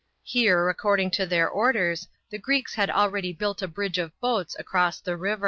Here, 0.23 0.67
according 0.67 1.11
to 1.11 1.27
their 1.27 1.47
orders, 1.47 2.07
the 2.31 2.39
Greeks 2.39 2.73
had 2.73 2.89
already 2.89 3.33
built 3.33 3.61
a 3.61 3.67
bridge 3.67 3.99
of 3.99 4.19
boats, 4.19 4.55
across 4.57 4.99
the 4.99 5.15
river. 5.15 5.39